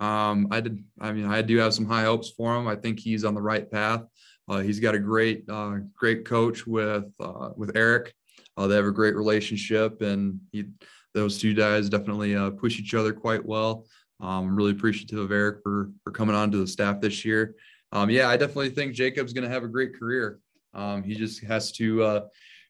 Um, 0.00 0.48
I 0.50 0.60
did. 0.60 0.84
I 1.00 1.12
mean, 1.12 1.26
I 1.26 1.42
do 1.42 1.56
have 1.58 1.74
some 1.74 1.86
high 1.86 2.04
hopes 2.04 2.30
for 2.30 2.56
him. 2.56 2.66
I 2.66 2.76
think 2.76 2.98
he's 2.98 3.24
on 3.24 3.34
the 3.34 3.42
right 3.42 3.70
path. 3.70 4.02
Uh, 4.48 4.60
he's 4.60 4.80
got 4.80 4.94
a 4.94 4.98
great, 4.98 5.44
uh, 5.48 5.76
great 5.94 6.24
coach 6.24 6.66
with 6.66 7.04
uh, 7.20 7.50
with 7.56 7.76
Eric. 7.76 8.14
Uh, 8.56 8.66
they 8.66 8.76
have 8.76 8.84
a 8.86 8.92
great 8.92 9.16
relationship, 9.16 10.02
and 10.02 10.38
he, 10.52 10.64
those 11.12 11.38
two 11.38 11.54
guys 11.54 11.88
definitely 11.88 12.36
uh, 12.36 12.50
push 12.50 12.78
each 12.78 12.94
other 12.94 13.12
quite 13.12 13.44
well. 13.44 13.86
Um, 14.20 14.48
I'm 14.48 14.56
really 14.56 14.72
appreciative 14.72 15.18
of 15.18 15.32
Eric 15.32 15.62
for 15.62 15.90
for 16.02 16.10
coming 16.10 16.36
on 16.36 16.50
to 16.50 16.58
the 16.58 16.66
staff 16.66 17.00
this 17.00 17.24
year. 17.24 17.54
Um, 17.92 18.10
yeah, 18.10 18.28
I 18.28 18.36
definitely 18.36 18.70
think 18.70 18.94
Jacob's 18.94 19.32
going 19.32 19.44
to 19.44 19.50
have 19.50 19.64
a 19.64 19.68
great 19.68 19.98
career. 19.98 20.40
Um, 20.74 21.02
he 21.02 21.14
just 21.14 21.42
has 21.44 21.72
to 21.72 22.02
uh, 22.02 22.20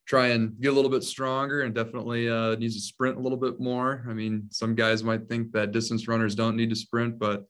try 0.06 0.28
and 0.28 0.60
get 0.60 0.72
a 0.72 0.74
little 0.74 0.90
bit 0.90 1.02
stronger 1.02 1.62
and 1.62 1.74
definitely 1.74 2.28
uh, 2.28 2.56
needs 2.56 2.74
to 2.74 2.80
sprint 2.80 3.16
a 3.16 3.20
little 3.20 3.38
bit 3.38 3.58
more. 3.58 4.04
I 4.08 4.12
mean, 4.12 4.48
some 4.50 4.74
guys 4.74 5.02
might 5.02 5.28
think 5.28 5.52
that 5.52 5.72
distance 5.72 6.06
runners 6.08 6.34
don't 6.34 6.56
need 6.56 6.70
to 6.70 6.76
sprint, 6.76 7.18
but 7.18 7.44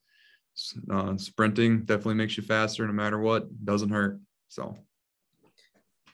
uh, 0.90 1.16
sprinting 1.16 1.84
definitely 1.84 2.14
makes 2.14 2.36
you 2.36 2.42
faster 2.42 2.86
no 2.86 2.92
matter 2.92 3.18
what. 3.18 3.64
Doesn't 3.64 3.90
hurt. 3.90 4.20
So. 4.48 4.76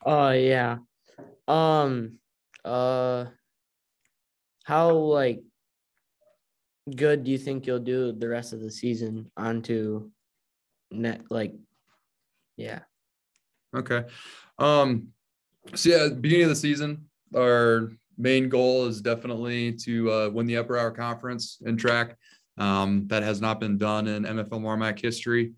Oh 0.05 0.27
uh, 0.27 0.33
yeah. 0.33 0.79
Um. 1.47 2.19
Uh. 2.65 3.27
How 4.65 4.91
like 4.93 5.43
good 6.97 7.25
do 7.25 7.31
you 7.31 7.39
think 7.39 7.67
you'll 7.67 7.79
do 7.79 8.13
the 8.13 8.29
rest 8.29 8.53
of 8.53 8.61
the 8.61 8.71
season 8.71 9.31
onto 9.37 10.11
net 10.91 11.23
like 11.31 11.55
yeah 12.57 12.81
okay 13.77 14.05
um 14.59 15.09
so 15.75 15.89
yeah, 15.89 16.09
beginning 16.09 16.45
of 16.45 16.51
the 16.51 16.57
season, 16.57 17.07
our 17.37 17.91
main 18.19 18.49
goal 18.49 18.87
is 18.87 19.01
definitely 19.01 19.73
to 19.73 20.11
uh, 20.13 20.31
win 20.31 20.47
the 20.47 20.57
Upper 20.57 20.79
Iowa 20.79 20.91
conference 20.91 21.59
in 21.65 21.77
track. 21.77 22.17
Um, 22.59 23.07
that 23.09 23.23
has 23.23 23.41
not 23.41 23.59
been 23.59 23.79
done 23.79 24.07
in 24.07 24.25
MFL 24.25 24.61
Marmac 24.61 25.01
history. 25.01 25.53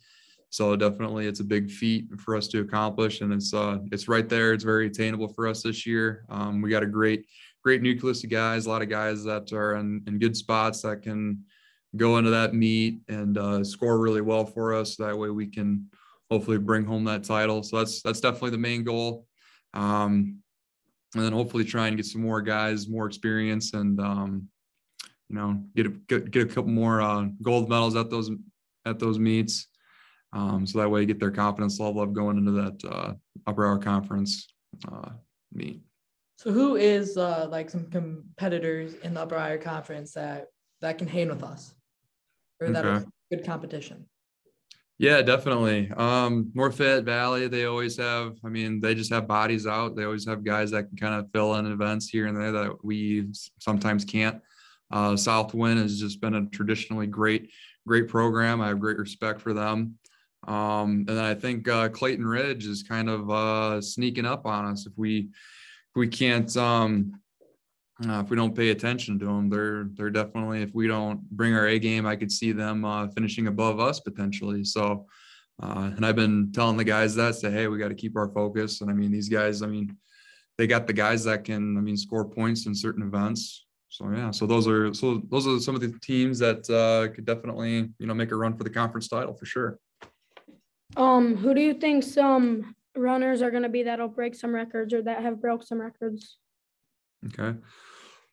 So 0.51 0.77
definitely 0.77 1.27
it's 1.27 1.41
a 1.41 1.45
big 1.45 1.71
feat 1.71 2.07
for 2.21 2.37
us 2.37 2.47
to 2.49 2.61
accomplish. 2.61 3.23
And 3.23 3.33
it's 3.33 3.53
uh 3.55 3.79
it's 3.91 4.07
right 4.07 4.29
there. 4.29 4.53
It's 4.53 4.63
very 4.63 4.87
attainable 4.87 5.29
for 5.29 5.49
us 5.49 5.63
this 5.63 5.87
year. 5.87 6.27
Um, 6.29 6.61
we 6.61 6.71
got 6.71 6.83
a 6.83 6.87
great, 6.87 7.27
great 7.65 7.83
nucleus 7.83 8.23
of 8.23 8.31
guys, 8.31 8.67
a 8.67 8.69
lot 8.69 8.83
of 8.83 8.91
guys 8.91 9.25
that 9.25 9.53
are 9.53 9.77
in, 9.77 10.03
in 10.07 10.19
good 10.19 10.37
spots 10.37 10.83
that 10.83 11.03
can 11.03 11.43
go 11.97 12.19
into 12.19 12.31
that 12.31 12.55
meet 12.55 13.01
and 13.09 13.39
uh, 13.39 13.65
score 13.65 13.99
really 13.99 14.21
well 14.21 14.45
for 14.45 14.75
us. 14.75 14.97
That 14.97 15.19
way 15.19 15.31
we 15.31 15.47
can 15.47 15.87
hopefully 16.31 16.59
bring 16.59 16.85
home 16.85 17.05
that 17.05 17.25
title. 17.25 17.63
So 17.63 17.79
that's 17.79 18.03
that's 18.03 18.21
definitely 18.21 18.51
the 18.51 18.59
main 18.59 18.85
goal. 18.85 19.27
Um, 19.75 20.43
and 21.15 21.25
then 21.25 21.33
hopefully 21.33 21.65
try 21.65 21.89
and 21.89 21.97
get 21.97 22.07
some 22.07 22.23
more 22.23 22.41
guys, 22.41 22.89
more 22.89 23.07
experience, 23.07 23.75
and 23.75 24.01
um, 24.01 24.49
you 25.29 25.37
know, 25.37 25.63
get 25.77 25.87
a 25.87 25.91
get, 25.91 26.31
get 26.31 26.51
a 26.51 26.55
couple 26.55 26.71
more 26.71 27.01
uh, 27.01 27.27
gold 27.43 27.69
medals 27.69 27.97
at 27.97 28.11
those 28.11 28.31
at 28.87 28.99
those 28.99 29.19
meets. 29.19 29.69
Um, 30.33 30.67
so 30.67 30.79
that 30.79 30.91
way, 30.91 31.05
get 31.05 31.21
their 31.21 31.31
confidence 31.31 31.79
level 31.79 32.01
up 32.01 32.13
going 32.13 32.39
into 32.39 32.53
that 32.53 32.85
uh, 32.91 33.13
Upper 33.47 33.67
Iowa 33.67 33.79
conference 33.79 34.55
uh, 34.91 35.11
meet. 35.53 35.83
So, 36.39 36.51
who 36.51 36.77
is 36.77 37.17
uh, 37.17 37.47
like 37.51 37.71
some 37.71 37.91
competitors 37.91 38.95
in 39.03 39.15
the 39.15 39.21
Upper 39.21 39.37
Iowa 39.37 39.59
conference 39.59 40.13
that 40.13 40.47
that 40.81 40.99
can 40.99 41.07
hang 41.07 41.29
with 41.29 41.43
us, 41.43 41.75
or 42.61 42.71
that 42.71 42.85
okay. 42.85 43.05
good 43.31 43.45
competition? 43.45 44.07
Yeah, 45.03 45.21
definitely. 45.21 45.91
Um, 45.97 46.53
Fayette 46.55 47.03
Valley, 47.03 47.49
they 47.49 47.65
always 47.65 47.97
have, 47.97 48.37
I 48.45 48.49
mean, 48.49 48.81
they 48.81 48.95
just 48.95 49.13
have 49.13 49.27
bodies 49.27 49.67
out. 49.67 49.97
They 49.97 50.05
always 50.05 50.25
have 50.29 50.45
guys 50.45 50.71
that 50.71 50.85
can 50.85 50.97
kind 50.97 51.15
of 51.15 51.29
fill 51.33 51.57
in 51.57 51.67
events 51.67 52.09
here 52.09 52.29
and 52.29 52.37
there 52.37 52.53
that 52.53 52.85
we 52.85 53.27
sometimes 53.59 54.05
can't. 54.05 54.41
Uh, 54.93 55.17
Southwind 55.17 55.81
has 55.81 55.99
just 55.99 56.21
been 56.21 56.37
a 56.37 56.47
traditionally 56.51 57.09
great, 57.09 57.51
great 57.85 58.07
program. 58.07 58.61
I 58.61 58.69
have 58.69 58.79
great 58.79 58.97
respect 58.97 59.41
for 59.41 59.53
them. 59.53 59.99
Um, 60.47 61.05
and 61.09 61.19
then 61.19 61.25
I 61.25 61.35
think 61.35 61.67
uh, 61.67 61.89
Clayton 61.89 62.25
Ridge 62.25 62.67
is 62.67 62.85
kind 62.85 63.11
of 63.11 63.29
uh, 63.29 63.81
sneaking 63.81 64.25
up 64.25 64.47
on 64.47 64.67
us 64.67 64.87
if 64.87 64.93
we 64.97 65.31
if 65.31 65.97
we 65.97 66.07
can't 66.07 66.57
um, 66.57 67.21
uh, 68.09 68.21
if 68.21 68.31
we 68.31 68.37
don't 68.37 68.57
pay 68.57 68.71
attention 68.71 69.19
to 69.19 69.27
them, 69.27 69.49
they're 69.49 69.89
they're 69.95 70.11
definitely 70.11 70.63
if 70.63 70.75
we 70.75 70.87
don't 70.87 71.21
bring 71.31 71.55
our 71.55 71.67
A 71.67 71.79
game, 71.79 72.07
I 72.07 72.17
could 72.17 72.33
see 72.33 72.53
them 72.53 72.85
uh, 72.85 73.09
finishing 73.09 73.47
above 73.47 73.81
us 73.81 74.01
potentially. 74.01 74.65
So, 74.65 75.07
uh, 75.63 75.91
and 75.95 76.05
I've 76.05 76.17
been 76.17 76.53
telling 76.53 76.77
the 76.77 76.85
guys 76.85 77.15
that 77.17 77.35
say, 77.35 77.51
hey, 77.51 77.69
we 77.69 77.79
got 77.79 77.89
to 77.89 77.95
keep 77.95 78.17
our 78.17 78.29
focus. 78.29 78.81
And 78.81 78.91
I 78.91 78.95
mean, 78.95 79.13
these 79.13 79.29
guys, 79.29 79.63
I 79.63 79.67
mean, 79.67 79.97
they 80.59 80.67
got 80.67 80.87
the 80.87 80.93
guys 80.93 81.25
that 81.25 81.45
can, 81.45 81.77
I 81.77 81.81
mean, 81.81 81.97
score 81.97 82.25
points 82.25 82.67
in 82.67 82.75
certain 82.75 83.03
events. 83.03 83.67
So 83.89 84.11
yeah, 84.11 84.31
so 84.31 84.47
those 84.47 84.67
are 84.67 84.95
so 84.95 85.21
those 85.29 85.47
are 85.47 85.61
some 85.61 85.75
of 85.75 85.83
the 85.83 85.93
teams 86.01 86.39
that 86.39 86.69
uh, 86.71 87.13
could 87.15 87.27
definitely 87.27 87.91
you 87.99 88.07
know 88.07 88.15
make 88.15 88.31
a 88.31 88.37
run 88.37 88.57
for 88.57 88.65
the 88.65 88.71
conference 88.71 89.07
title 89.07 89.35
for 89.35 89.45
sure. 89.45 89.79
Um, 90.97 91.37
who 91.37 91.53
do 91.55 91.61
you 91.61 91.75
think 91.75 92.03
some 92.03 92.75
runners 92.97 93.43
are 93.43 93.51
going 93.51 93.63
to 93.65 93.69
be 93.69 93.83
that'll 93.83 94.09
break 94.09 94.35
some 94.35 94.55
records 94.55 94.95
or 94.95 95.03
that 95.03 95.23
have 95.23 95.43
broke 95.43 95.63
some 95.63 95.79
records? 95.79 96.39
Okay. 97.27 97.59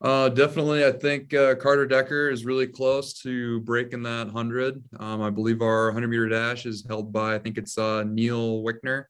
Uh, 0.02 0.30
definitely, 0.30 0.86
I 0.86 0.94
think 0.94 1.34
uh, 1.34 1.56
Carter 1.56 1.86
Decker 1.86 2.30
is 2.30 2.46
really 2.46 2.68
close 2.68 3.14
to 3.22 3.60
breaking 3.62 4.04
that 4.04 4.28
100. 4.28 4.82
Um, 4.98 5.22
I 5.22 5.30
believe 5.30 5.62
our 5.62 5.88
100 5.88 6.08
meter 6.08 6.30
dash 6.30 6.66
is 6.66 6.86
held 6.88 7.12
by, 7.12 7.36
I 7.36 7.40
think 7.40 7.58
it's 7.58 7.78
uh, 7.78 8.04
Neil 8.04 8.64
Wickner. 8.64 9.06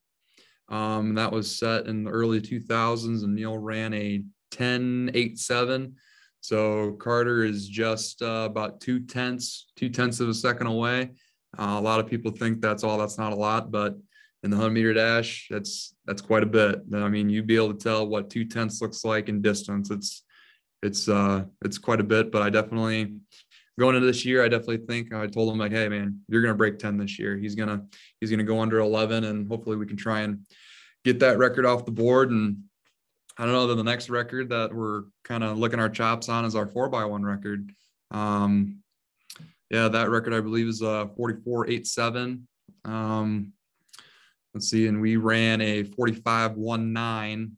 Um, 0.67 1.13
that 1.15 1.31
was 1.31 1.55
set 1.55 1.85
in 1.85 2.03
the 2.03 2.11
early 2.11 2.41
2000s, 2.41 3.23
and 3.23 3.35
Neil 3.35 3.57
ran 3.57 3.93
a 3.93 4.23
10.87. 4.51 5.93
So 6.41 6.93
Carter 6.93 7.43
is 7.43 7.67
just 7.67 8.21
uh, 8.23 8.47
about 8.49 8.81
two 8.81 8.99
tenths, 9.01 9.67
two 9.75 9.89
tenths 9.89 10.19
of 10.19 10.29
a 10.29 10.33
second 10.33 10.67
away. 10.67 11.11
Uh, 11.57 11.75
a 11.77 11.81
lot 11.81 11.99
of 11.99 12.07
people 12.07 12.31
think 12.31 12.61
that's 12.61 12.83
all. 12.83 12.97
That's 12.97 13.17
not 13.17 13.33
a 13.33 13.35
lot, 13.35 13.71
but 13.71 13.95
in 14.43 14.51
the 14.51 14.57
100 14.57 14.71
meter 14.71 14.93
dash, 14.93 15.47
that's 15.49 15.95
that's 16.05 16.21
quite 16.21 16.43
a 16.43 16.47
bit. 16.47 16.81
I 16.93 17.09
mean, 17.09 17.29
you'd 17.29 17.47
be 17.47 17.55
able 17.55 17.73
to 17.73 17.83
tell 17.83 18.07
what 18.07 18.29
two 18.29 18.45
tenths 18.45 18.81
looks 18.81 19.03
like 19.03 19.29
in 19.29 19.41
distance. 19.41 19.91
It's 19.91 20.23
it's 20.81 21.09
uh 21.09 21.45
it's 21.63 21.77
quite 21.77 21.99
a 21.99 22.05
bit, 22.05 22.31
but 22.31 22.41
I 22.41 22.49
definitely 22.49 23.15
going 23.77 23.95
into 23.95 24.07
this 24.07 24.25
year, 24.25 24.43
I 24.43 24.49
definitely 24.49 24.85
think 24.85 25.13
I 25.13 25.27
told 25.27 25.51
him 25.51 25.59
like, 25.59 25.71
hey 25.71 25.89
man, 25.89 26.21
you're 26.27 26.41
gonna 26.41 26.55
break 26.55 26.79
10 26.79 26.97
this 26.97 27.19
year. 27.19 27.37
He's 27.37 27.55
gonna 27.55 27.85
he's 28.19 28.31
gonna 28.31 28.43
go 28.43 28.59
under 28.59 28.79
11, 28.79 29.23
and 29.25 29.47
hopefully 29.47 29.75
we 29.75 29.85
can 29.85 29.97
try 29.97 30.21
and 30.21 30.45
get 31.03 31.19
that 31.19 31.37
record 31.37 31.65
off 31.65 31.85
the 31.85 31.91
board. 31.91 32.31
And 32.31 32.63
I 33.37 33.43
don't 33.43 33.53
know 33.53 33.67
that 33.67 33.75
the 33.75 33.83
next 33.83 34.09
record 34.09 34.49
that 34.49 34.73
we're 34.73 35.03
kind 35.23 35.43
of 35.43 35.57
looking 35.57 35.79
our 35.79 35.89
chops 35.89 36.29
on 36.29 36.45
is 36.45 36.55
our 36.55 36.67
four 36.67 36.89
by 36.89 37.05
one 37.05 37.23
record. 37.23 37.71
Um, 38.11 38.79
yeah, 39.69 39.87
that 39.87 40.09
record 40.09 40.33
I 40.33 40.41
believe 40.41 40.67
is 40.67 40.81
uh 40.81 41.07
44.87. 41.17 42.43
Um, 42.85 43.53
let's 44.53 44.69
see, 44.69 44.87
and 44.87 45.01
we 45.01 45.17
ran 45.17 45.61
a 45.61 45.83
45.19 45.83 47.51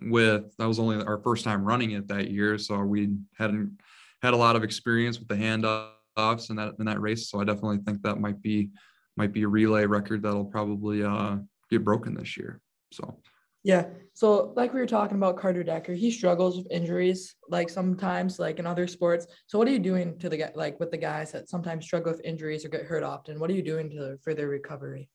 with 0.00 0.56
that 0.56 0.66
was 0.66 0.78
only 0.78 1.04
our 1.04 1.18
first 1.18 1.44
time 1.44 1.64
running 1.64 1.92
it 1.92 2.08
that 2.08 2.30
year, 2.30 2.58
so 2.58 2.78
we 2.78 3.10
hadn't 3.36 3.78
had 4.22 4.34
a 4.34 4.36
lot 4.36 4.56
of 4.56 4.64
experience 4.64 5.18
with 5.18 5.28
the 5.28 5.34
handoffs 5.34 6.50
in 6.50 6.56
that 6.56 6.74
in 6.78 6.86
that 6.86 7.00
race. 7.00 7.28
So 7.28 7.40
I 7.40 7.44
definitely 7.44 7.78
think 7.78 8.02
that 8.02 8.20
might 8.20 8.40
be 8.40 8.70
might 9.16 9.32
be 9.32 9.42
a 9.42 9.48
relay 9.48 9.84
record 9.84 10.22
that'll 10.22 10.44
probably 10.44 11.02
uh, 11.02 11.36
get 11.70 11.84
broken 11.84 12.14
this 12.14 12.36
year. 12.36 12.60
So 12.92 13.18
yeah. 13.64 13.86
So 14.14 14.52
like 14.56 14.74
we 14.74 14.80
were 14.80 14.86
talking 14.86 15.16
about 15.16 15.36
Carter 15.36 15.62
Decker, 15.62 15.94
he 15.94 16.10
struggles 16.10 16.56
with 16.56 16.70
injuries 16.70 17.36
like 17.48 17.70
sometimes 17.70 18.38
like 18.38 18.58
in 18.58 18.66
other 18.66 18.86
sports. 18.86 19.26
So 19.46 19.56
what 19.58 19.68
are 19.68 19.70
you 19.70 19.78
doing 19.78 20.18
to 20.18 20.28
the 20.28 20.50
like 20.54 20.80
with 20.80 20.90
the 20.90 20.96
guys 20.96 21.32
that 21.32 21.48
sometimes 21.48 21.84
struggle 21.84 22.12
with 22.12 22.20
injuries 22.24 22.64
or 22.64 22.68
get 22.68 22.84
hurt 22.84 23.02
often? 23.02 23.38
What 23.38 23.50
are 23.50 23.54
you 23.54 23.62
doing 23.62 23.90
to 23.90 24.18
for 24.22 24.34
their 24.34 24.48
recovery? 24.48 25.08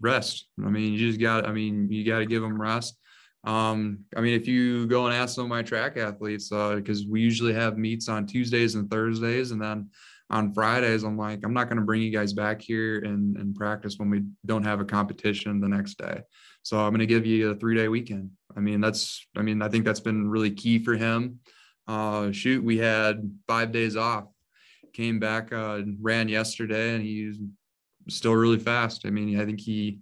Rest. 0.00 0.48
I 0.64 0.68
mean, 0.68 0.92
you 0.92 0.98
just 0.98 1.20
got 1.20 1.46
I 1.46 1.52
mean, 1.52 1.90
you 1.90 2.04
got 2.04 2.18
to 2.18 2.26
give 2.26 2.42
them 2.42 2.60
rest. 2.60 2.98
Um, 3.44 4.00
I 4.16 4.20
mean, 4.20 4.34
if 4.34 4.48
you 4.48 4.86
go 4.88 5.06
and 5.06 5.14
ask 5.14 5.36
some 5.36 5.44
of 5.44 5.50
my 5.50 5.62
track 5.62 5.96
athletes, 5.96 6.48
because 6.48 7.02
uh, 7.02 7.08
we 7.08 7.20
usually 7.20 7.54
have 7.54 7.78
meets 7.78 8.08
on 8.08 8.26
Tuesdays 8.26 8.74
and 8.74 8.90
Thursdays, 8.90 9.52
and 9.52 9.62
then 9.62 9.88
on 10.30 10.52
Fridays, 10.52 11.04
I'm 11.04 11.16
like, 11.16 11.44
I'm 11.44 11.54
not 11.54 11.68
going 11.68 11.78
to 11.78 11.84
bring 11.84 12.02
you 12.02 12.10
guys 12.10 12.32
back 12.32 12.60
here 12.60 12.98
and, 12.98 13.36
and 13.36 13.54
practice 13.54 13.94
when 13.98 14.10
we 14.10 14.24
don't 14.44 14.64
have 14.64 14.80
a 14.80 14.84
competition 14.84 15.60
the 15.60 15.68
next 15.68 15.98
day. 15.98 16.20
So 16.64 16.78
I'm 16.78 16.90
going 16.90 16.98
to 16.98 17.06
give 17.06 17.24
you 17.24 17.50
a 17.50 17.54
three 17.54 17.76
day 17.76 17.86
weekend. 17.86 18.30
I 18.56 18.60
mean, 18.60 18.80
that's, 18.80 19.24
I 19.36 19.42
mean, 19.42 19.62
I 19.62 19.68
think 19.68 19.84
that's 19.84 20.00
been 20.00 20.28
really 20.28 20.50
key 20.50 20.80
for 20.80 20.96
him. 20.96 21.38
Uh, 21.86 22.32
shoot, 22.32 22.64
we 22.64 22.78
had 22.78 23.30
five 23.46 23.70
days 23.70 23.96
off, 23.96 24.24
came 24.92 25.20
back, 25.20 25.52
uh, 25.52 25.82
ran 26.00 26.28
yesterday, 26.28 26.96
and 26.96 27.04
he's 27.04 27.38
still 28.08 28.34
really 28.34 28.58
fast. 28.58 29.06
I 29.06 29.10
mean, 29.10 29.40
I 29.40 29.44
think 29.44 29.60
he, 29.60 30.00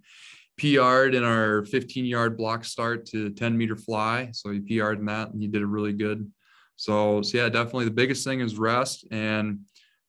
PR'd 0.57 1.15
in 1.15 1.23
our 1.23 1.65
15 1.65 2.05
yard 2.05 2.37
block 2.37 2.63
start 2.63 3.05
to 3.07 3.29
10 3.29 3.57
meter 3.57 3.75
fly. 3.75 4.29
So 4.31 4.51
he 4.51 4.59
PR'd 4.59 4.99
in 4.99 5.05
that 5.05 5.31
and 5.31 5.41
he 5.41 5.47
did 5.47 5.61
it 5.61 5.67
really 5.67 5.93
good. 5.93 6.31
So, 6.77 7.21
so 7.21 7.37
yeah, 7.37 7.49
definitely 7.49 7.85
the 7.85 7.91
biggest 7.91 8.23
thing 8.23 8.39
is 8.39 8.57
rest 8.57 9.05
and 9.11 9.61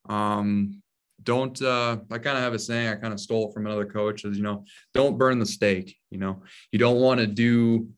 um, 0.09 0.83
don't, 1.23 1.61
uh, 1.61 1.99
I 2.11 2.19
kind 2.19 2.37
of 2.37 2.45
have 2.45 2.55
a 2.55 2.59
saying, 2.59 2.89
I 2.89 2.95
kind 2.97 3.13
of 3.13 3.19
stole 3.19 3.49
it 3.49 3.55
from 3.55 3.67
another 3.67 3.87
coach 3.87 4.25
is, 4.25 4.37
you 4.37 4.45
know, 4.45 4.65
don't 4.95 5.19
burn 5.19 5.39
the 5.41 5.47
steak. 5.47 5.97
You 6.11 6.19
know, 6.19 6.43
you 6.71 6.79
don't 6.79 7.01
want 7.01 7.19
to 7.19 7.27
do 7.27 7.89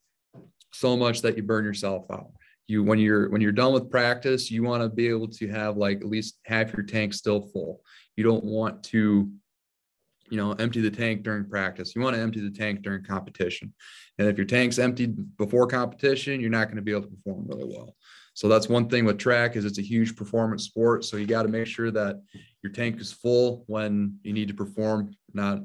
so 0.72 0.96
much 0.96 1.20
that 1.22 1.36
you 1.36 1.42
burn 1.42 1.64
yourself 1.64 2.06
out. 2.10 2.30
You, 2.66 2.82
when 2.82 2.98
you're, 2.98 3.28
when 3.30 3.40
you're 3.40 3.52
done 3.52 3.74
with 3.74 3.90
practice, 3.90 4.50
you 4.50 4.62
want 4.62 4.82
to 4.82 4.88
be 4.88 5.08
able 5.08 5.28
to 5.28 5.48
have 5.48 5.76
like 5.76 5.98
at 6.00 6.06
least 6.06 6.38
half 6.44 6.72
your 6.72 6.84
tank 6.84 7.12
still 7.12 7.42
full. 7.52 7.82
You 8.16 8.24
don't 8.24 8.44
want 8.44 8.82
to 8.84 9.30
you 10.30 10.36
know, 10.36 10.52
empty 10.52 10.80
the 10.80 10.90
tank 10.90 11.22
during 11.22 11.48
practice. 11.48 11.94
You 11.94 12.02
want 12.02 12.16
to 12.16 12.22
empty 12.22 12.40
the 12.40 12.56
tank 12.56 12.82
during 12.82 13.04
competition. 13.04 13.72
And 14.18 14.28
if 14.28 14.36
your 14.36 14.46
tank's 14.46 14.78
emptied 14.78 15.36
before 15.36 15.66
competition, 15.66 16.40
you're 16.40 16.50
not 16.50 16.66
going 16.66 16.76
to 16.76 16.82
be 16.82 16.92
able 16.92 17.02
to 17.02 17.08
perform 17.08 17.46
really 17.46 17.64
well. 17.64 17.94
So 18.34 18.46
that's 18.46 18.68
one 18.68 18.88
thing 18.88 19.04
with 19.04 19.18
track 19.18 19.56
is 19.56 19.64
it's 19.64 19.78
a 19.78 19.82
huge 19.82 20.14
performance 20.14 20.64
sport. 20.64 21.04
So 21.04 21.16
you 21.16 21.26
got 21.26 21.42
to 21.42 21.48
make 21.48 21.66
sure 21.66 21.90
that 21.90 22.22
your 22.62 22.72
tank 22.72 23.00
is 23.00 23.12
full 23.12 23.64
when 23.66 24.18
you 24.22 24.32
need 24.32 24.48
to 24.48 24.54
perform, 24.54 25.12
not 25.34 25.60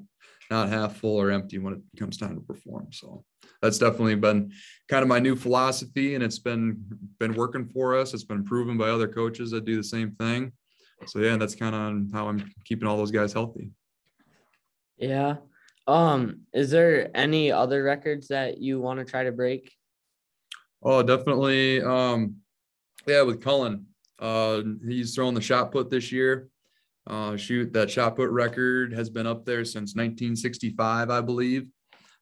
not 0.49 0.69
half 0.69 0.97
full 0.97 1.19
or 1.19 1.31
empty 1.31 1.57
when 1.57 1.73
it 1.73 1.99
comes 1.99 2.17
time 2.17 2.35
to 2.35 2.41
perform. 2.41 2.87
So 2.91 3.23
that's 3.61 3.77
definitely 3.77 4.15
been 4.15 4.51
kind 4.89 5.03
of 5.03 5.07
my 5.07 5.19
new 5.19 5.35
philosophy 5.35 6.15
and 6.15 6.23
it's 6.23 6.39
been 6.39 6.83
been 7.19 7.33
working 7.33 7.67
for 7.67 7.95
us. 7.95 8.13
It's 8.13 8.23
been 8.23 8.43
proven 8.43 8.77
by 8.77 8.89
other 8.89 9.07
coaches 9.07 9.51
that 9.51 9.65
do 9.65 9.77
the 9.77 9.83
same 9.83 10.15
thing. 10.15 10.51
So 11.05 11.19
yeah, 11.19 11.37
that's 11.37 11.55
kind 11.55 11.75
of 11.75 12.13
how 12.13 12.27
I'm 12.27 12.51
keeping 12.65 12.87
all 12.87 12.97
those 12.97 13.11
guys 13.11 13.33
healthy. 13.33 13.71
Yeah. 14.97 15.37
Um, 15.87 16.41
is 16.53 16.71
there 16.71 17.09
any 17.13 17.51
other 17.51 17.83
records 17.83 18.29
that 18.29 18.59
you 18.59 18.79
want 18.79 18.99
to 18.99 19.05
try 19.05 19.23
to 19.23 19.31
break? 19.31 19.73
Oh, 20.81 21.03
definitely. 21.03 21.81
Um, 21.81 22.37
yeah, 23.05 23.21
with 23.23 23.41
Cullen. 23.41 23.87
Uh, 24.19 24.61
he's 24.87 25.15
throwing 25.15 25.33
the 25.33 25.41
shot 25.41 25.71
put 25.71 25.89
this 25.89 26.11
year. 26.11 26.49
Uh, 27.05 27.35
shoot, 27.35 27.73
that 27.73 27.91
shot 27.91 28.15
put 28.15 28.29
record 28.29 28.93
has 28.93 29.09
been 29.09 29.27
up 29.27 29.45
there 29.45 29.65
since 29.65 29.93
1965, 29.93 31.09
I 31.09 31.19
believe, 31.19 31.67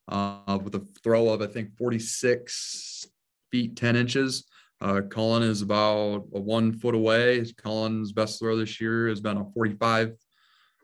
uh, 0.07 0.57
with 0.63 0.73
a 0.73 0.87
throw 1.03 1.29
of, 1.29 1.41
I 1.41 1.47
think, 1.47 1.77
46 1.77 3.05
feet, 3.51 3.75
10 3.75 3.95
inches. 3.95 4.47
Uh, 4.79 5.01
Cullen 5.07 5.43
is 5.43 5.61
about 5.61 6.25
a 6.33 6.39
one 6.39 6.73
foot 6.73 6.95
away. 6.95 7.45
Cullen's 7.57 8.11
best 8.11 8.39
throw 8.39 8.57
this 8.57 8.81
year 8.81 9.07
has 9.07 9.21
been 9.21 9.37
a 9.37 9.45
45 9.53 10.13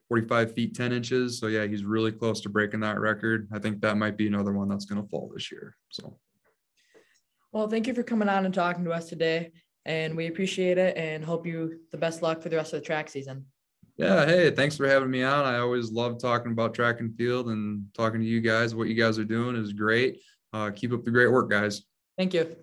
45 0.09 0.53
feet 0.53 0.75
10 0.75 0.91
inches. 0.91 1.39
So 1.39 1.47
yeah 1.47 1.65
he's 1.65 1.83
really 1.83 2.11
close 2.11 2.41
to 2.41 2.49
breaking 2.49 2.79
that 2.81 2.99
record. 2.99 3.47
I 3.53 3.59
think 3.59 3.81
that 3.81 3.97
might 3.97 4.17
be 4.17 4.27
another 4.27 4.53
one 4.53 4.69
that's 4.69 4.85
going 4.85 5.01
to 5.01 5.09
fall 5.09 5.31
this 5.33 5.51
year 5.51 5.75
so. 5.89 6.17
Well 7.51 7.67
thank 7.67 7.87
you 7.87 7.93
for 7.93 8.03
coming 8.03 8.29
on 8.29 8.45
and 8.45 8.53
talking 8.53 8.83
to 8.85 8.91
us 8.91 9.09
today 9.09 9.51
and 9.85 10.15
we 10.15 10.27
appreciate 10.27 10.77
it 10.77 10.97
and 10.97 11.23
hope 11.23 11.45
you 11.45 11.79
the 11.91 11.97
best 11.97 12.21
luck 12.21 12.41
for 12.41 12.49
the 12.49 12.57
rest 12.57 12.73
of 12.73 12.81
the 12.81 12.85
track 12.85 13.09
season. 13.09 13.45
Yeah 13.97 14.25
hey 14.25 14.51
thanks 14.51 14.77
for 14.77 14.87
having 14.87 15.09
me 15.09 15.23
on. 15.23 15.45
I 15.45 15.59
always 15.59 15.91
love 15.91 16.19
talking 16.19 16.51
about 16.51 16.73
track 16.73 16.99
and 16.99 17.15
field 17.15 17.49
and 17.49 17.85
talking 17.93 18.19
to 18.19 18.27
you 18.27 18.41
guys. 18.41 18.75
What 18.75 18.87
you 18.87 18.95
guys 18.95 19.17
are 19.17 19.25
doing 19.25 19.55
is 19.55 19.73
great. 19.73 20.19
Uh, 20.53 20.71
keep 20.71 20.93
up 20.93 21.03
the 21.03 21.11
great 21.11 21.31
work 21.31 21.49
guys. 21.49 21.83
Thank 22.17 22.33
you. 22.33 22.55